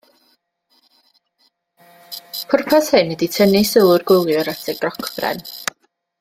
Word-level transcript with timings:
Pwrpas 2.53 2.89
hyn 2.97 3.13
ydy 3.17 3.29
tynnu 3.37 3.63
sylw'r 3.73 4.07
gwyliwr 4.13 4.51
at 4.57 4.67
y 4.75 4.77
grocbren. 4.81 5.45